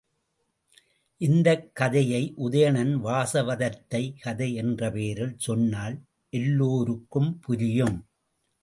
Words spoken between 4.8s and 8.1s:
பெயரில் சொன்னால் எல்லோருக்கும் புரியும்.